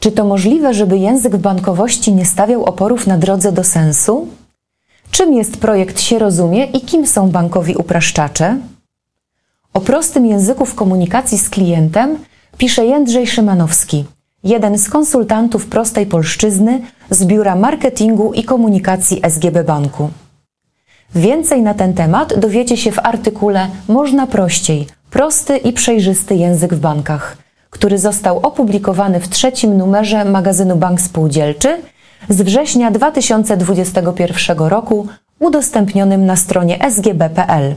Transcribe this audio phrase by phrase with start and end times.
[0.00, 4.28] Czy to możliwe, żeby język w bankowości nie stawiał oporów na drodze do sensu?
[5.10, 8.58] Czym jest projekt się rozumie i kim są bankowi upraszczacze?
[9.74, 12.18] O prostym języku w komunikacji z klientem
[12.58, 14.04] pisze Jędrzej Szymanowski,
[14.44, 16.80] jeden z konsultantów prostej polszczyzny
[17.10, 20.10] z Biura Marketingu i Komunikacji SGB Banku.
[21.14, 26.80] Więcej na ten temat dowiecie się w artykule Można prościej prosty i przejrzysty język w
[26.80, 27.36] bankach,
[27.78, 31.82] który został opublikowany w trzecim numerze magazynu Bank Spółdzielczy
[32.28, 35.06] z września 2021 roku,
[35.38, 37.74] udostępnionym na stronie sgb.pl.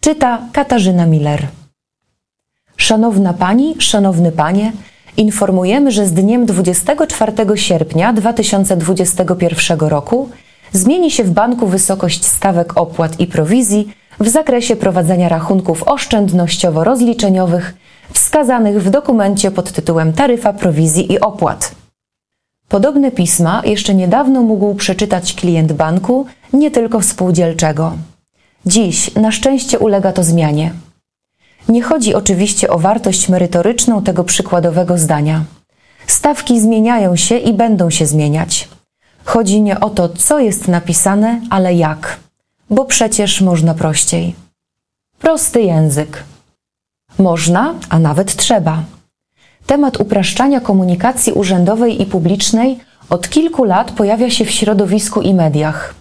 [0.00, 1.46] Czyta Katarzyna Miller.
[2.76, 4.72] Szanowna Pani, Szanowny Panie,
[5.16, 10.28] informujemy, że z dniem 24 sierpnia 2021 roku
[10.72, 17.74] zmieni się w banku wysokość stawek opłat i prowizji w zakresie prowadzenia rachunków oszczędnościowo-rozliczeniowych
[18.12, 21.74] wskazanych w dokumencie pod tytułem Taryfa prowizji i opłat.
[22.68, 27.92] Podobne pisma jeszcze niedawno mógł przeczytać klient banku, nie tylko spółdzielczego.
[28.66, 30.72] Dziś na szczęście ulega to zmianie.
[31.68, 35.44] Nie chodzi oczywiście o wartość merytoryczną tego przykładowego zdania.
[36.06, 38.68] Stawki zmieniają się i będą się zmieniać.
[39.24, 42.18] Chodzi nie o to, co jest napisane, ale jak,
[42.70, 44.34] bo przecież można prościej.
[45.18, 46.24] Prosty język.
[47.18, 48.82] Można, a nawet trzeba.
[49.66, 52.78] Temat upraszczania komunikacji urzędowej i publicznej
[53.10, 55.94] od kilku lat pojawia się w środowisku i mediach.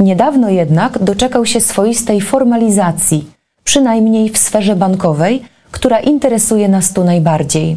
[0.00, 3.30] Niedawno jednak doczekał się swoistej formalizacji,
[3.64, 7.76] przynajmniej w sferze bankowej, która interesuje nas tu najbardziej.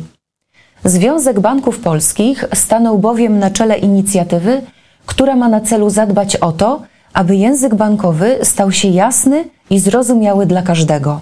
[0.85, 4.61] Związek Banków Polskich stanął bowiem na czele inicjatywy,
[5.05, 6.81] która ma na celu zadbać o to,
[7.13, 11.19] aby język bankowy stał się jasny i zrozumiały dla każdego.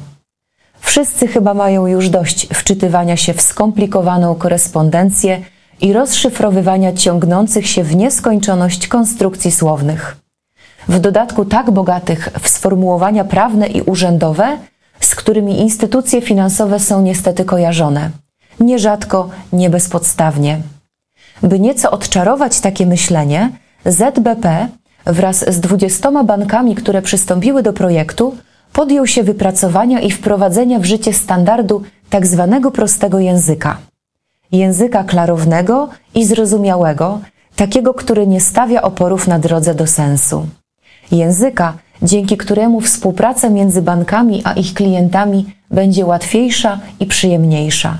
[0.91, 5.41] Wszyscy chyba mają już dość wczytywania się w skomplikowaną korespondencję
[5.81, 10.17] i rozszyfrowywania ciągnących się w nieskończoność konstrukcji słownych.
[10.87, 14.57] W dodatku tak bogatych w sformułowania prawne i urzędowe,
[14.99, 18.09] z którymi instytucje finansowe są niestety kojarzone,
[18.59, 20.61] nierzadko nie bezpodstawnie.
[21.43, 23.49] By nieco odczarować takie myślenie,
[23.85, 24.67] ZBP
[25.05, 28.35] wraz z dwudziestoma bankami, które przystąpiły do projektu,
[28.73, 32.59] podjął się wypracowania i wprowadzenia w życie standardu tzw.
[32.61, 33.77] Tak prostego języka.
[34.51, 37.19] Języka klarownego i zrozumiałego,
[37.55, 40.47] takiego, który nie stawia oporów na drodze do sensu.
[41.11, 47.97] Języka, dzięki któremu współpraca między bankami a ich klientami będzie łatwiejsza i przyjemniejsza.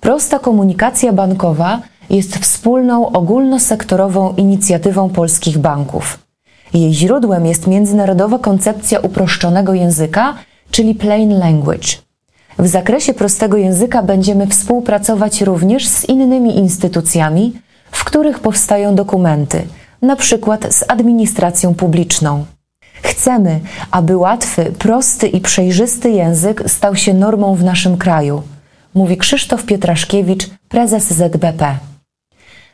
[0.00, 6.21] Prosta komunikacja bankowa jest wspólną ogólnosektorową inicjatywą polskich banków.
[6.74, 10.34] Jej źródłem jest międzynarodowa koncepcja uproszczonego języka,
[10.70, 11.88] czyli plain language.
[12.58, 17.52] W zakresie prostego języka będziemy współpracować również z innymi instytucjami,
[17.90, 19.62] w których powstają dokumenty,
[20.02, 22.44] na przykład z administracją publiczną.
[23.02, 28.42] Chcemy, aby łatwy, prosty i przejrzysty język stał się normą w naszym kraju,
[28.94, 31.76] mówi Krzysztof Pietraszkiewicz, prezes ZBP.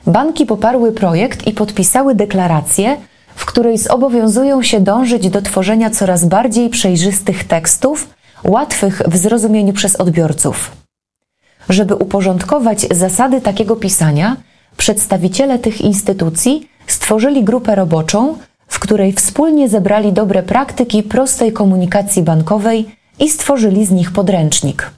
[0.07, 2.97] Banki poparły projekt i podpisały deklarację,
[3.39, 8.09] w której zobowiązują się dążyć do tworzenia coraz bardziej przejrzystych tekstów,
[8.45, 10.73] łatwych w zrozumieniu przez odbiorców.
[11.69, 14.37] Żeby uporządkować zasady takiego pisania,
[14.77, 18.39] przedstawiciele tych instytucji stworzyli grupę roboczą,
[18.69, 24.91] w której wspólnie zebrali dobre praktyki prostej komunikacji bankowej i stworzyli z nich podręcznik.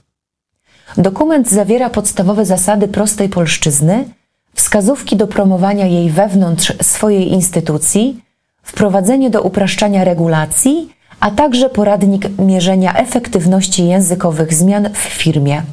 [0.97, 4.05] Dokument zawiera podstawowe zasady prostej polszczyzny,
[4.53, 8.21] wskazówki do promowania jej wewnątrz swojej instytucji,
[8.71, 10.89] wprowadzenie do upraszczania regulacji,
[11.19, 15.63] a także poradnik mierzenia efektywności językowych zmian w firmie.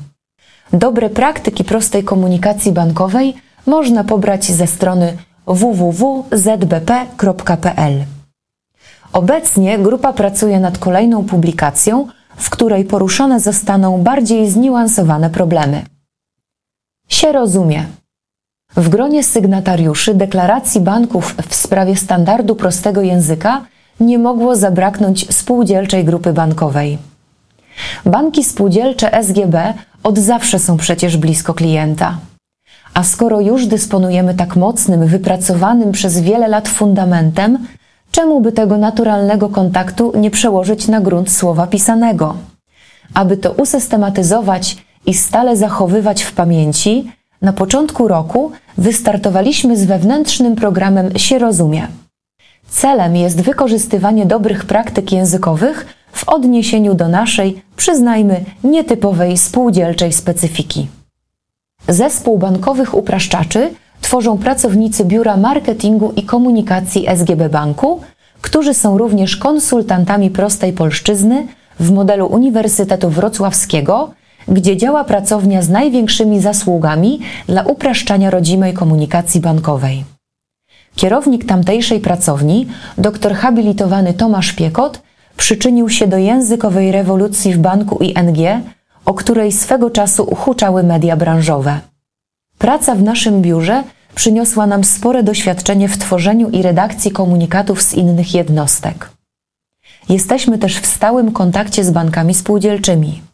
[0.72, 3.34] Dobre praktyki prostej komunikacji bankowej
[3.66, 5.16] można pobrać ze strony
[5.46, 6.24] www.zbp.pl.
[9.12, 12.06] Obecnie grupa pracuje nad kolejną publikacją,
[12.36, 15.82] w której poruszone zostaną bardziej zniuansowane problemy.
[17.08, 17.86] Się rozumie.
[18.76, 23.64] W gronie sygnatariuszy deklaracji banków w sprawie standardu prostego języka
[24.00, 26.98] nie mogło zabraknąć spółdzielczej grupy bankowej.
[28.06, 32.18] Banki spółdzielcze SGB od zawsze są przecież blisko klienta.
[32.94, 37.66] A skoro już dysponujemy tak mocnym, wypracowanym przez wiele lat fundamentem,
[38.10, 42.34] czemu by tego naturalnego kontaktu nie przełożyć na grunt słowa pisanego?
[43.14, 44.76] Aby to usystematyzować
[45.06, 47.12] i stale zachowywać w pamięci,
[47.42, 51.88] na początku roku wystartowaliśmy z wewnętrznym programem Się Rozumie.
[52.68, 60.88] Celem jest wykorzystywanie dobrych praktyk językowych w odniesieniu do naszej, przyznajmy, nietypowej spółdzielczej specyfiki.
[61.88, 63.70] Zespół bankowych upraszczaczy
[64.00, 68.00] tworzą pracownicy Biura Marketingu i Komunikacji SGB Banku,
[68.40, 71.46] którzy są również konsultantami prostej polszczyzny
[71.80, 74.10] w modelu Uniwersytetu Wrocławskiego,
[74.48, 80.04] gdzie działa pracownia z największymi zasługami dla upraszczania rodzimej komunikacji bankowej.
[80.96, 82.66] Kierownik tamtejszej pracowni,
[82.98, 85.02] doktor habilitowany Tomasz Piekot,
[85.36, 88.62] przyczynił się do językowej rewolucji w banku ING,
[89.04, 91.80] o której swego czasu uhuczały media branżowe.
[92.58, 93.82] Praca w naszym biurze
[94.14, 99.10] przyniosła nam spore doświadczenie w tworzeniu i redakcji komunikatów z innych jednostek.
[100.08, 103.27] Jesteśmy też w stałym kontakcie z bankami spółdzielczymi.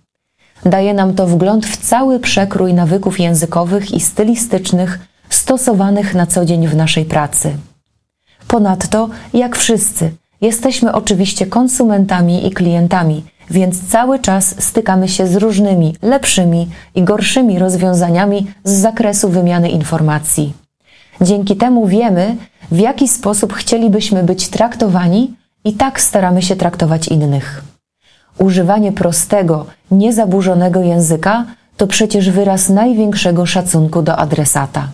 [0.65, 6.69] Daje nam to wgląd w cały przekrój nawyków językowych i stylistycznych stosowanych na co dzień
[6.69, 7.57] w naszej pracy.
[8.49, 15.97] Ponadto, jak wszyscy, jesteśmy oczywiście konsumentami i klientami, więc cały czas stykamy się z różnymi,
[16.03, 20.53] lepszymi i gorszymi rozwiązaniami z zakresu wymiany informacji.
[21.21, 22.37] Dzięki temu wiemy,
[22.71, 25.35] w jaki sposób chcielibyśmy być traktowani
[25.65, 27.74] i tak staramy się traktować innych.
[28.39, 31.45] Używanie prostego, niezaburzonego języka
[31.77, 34.89] to przecież wyraz największego szacunku do adresata.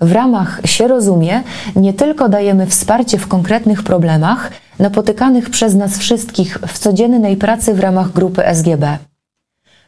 [0.00, 1.42] W ramach się rozumie,
[1.76, 7.80] nie tylko dajemy wsparcie w konkretnych problemach napotykanych przez nas wszystkich w codziennej pracy w
[7.80, 8.98] ramach grupy SGB.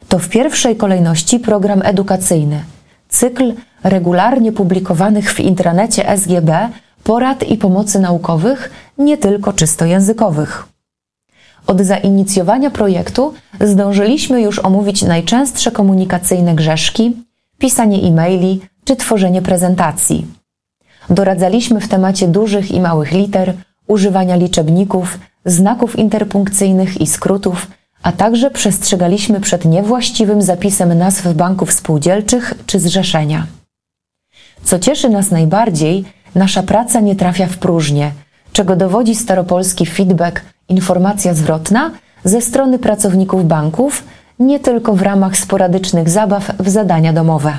[0.09, 2.63] To w pierwszej kolejności program edukacyjny,
[3.09, 3.53] cykl
[3.83, 6.69] regularnie publikowanych w intranecie SGB
[7.03, 10.67] porad i pomocy naukowych, nie tylko czysto językowych.
[11.67, 17.15] Od zainicjowania projektu zdążyliśmy już omówić najczęstsze komunikacyjne grzeszki,
[17.57, 20.25] pisanie e-maili czy tworzenie prezentacji.
[21.09, 23.53] Doradzaliśmy w temacie dużych i małych liter,
[23.87, 27.67] używania liczebników, znaków interpunkcyjnych i skrótów,
[28.03, 33.47] a także przestrzegaliśmy przed niewłaściwym zapisem nazw banków spółdzielczych czy zrzeszenia.
[34.63, 36.05] Co cieszy nas najbardziej,
[36.35, 38.11] nasza praca nie trafia w próżnię,
[38.53, 41.91] czego dowodzi staropolski feedback, informacja zwrotna
[42.23, 44.03] ze strony pracowników banków,
[44.39, 47.53] nie tylko w ramach sporadycznych zabaw w zadania domowe.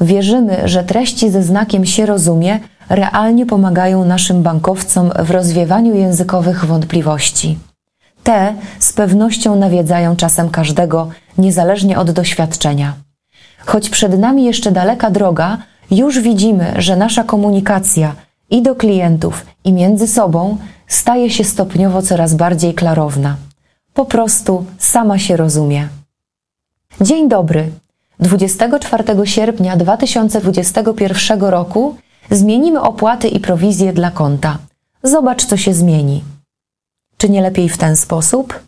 [0.00, 7.58] Wierzymy, że treści ze znakiem się rozumie realnie pomagają naszym bankowcom w rozwiewaniu językowych wątpliwości.
[8.22, 11.08] Te z pewnością nawiedzają czasem każdego,
[11.38, 12.94] niezależnie od doświadczenia.
[13.66, 15.58] Choć przed nami jeszcze daleka droga,
[15.90, 18.14] już widzimy, że nasza komunikacja
[18.50, 20.56] i do klientów, i między sobą
[20.86, 23.36] staje się stopniowo coraz bardziej klarowna.
[23.94, 25.88] Po prostu sama się rozumie.
[27.00, 27.70] Dzień dobry.
[28.20, 31.96] 24 sierpnia 2021 roku
[32.30, 34.58] zmienimy opłaty i prowizje dla konta.
[35.02, 36.24] Zobacz, co się zmieni.
[37.16, 38.60] Czy nie lepiej w ten sposób?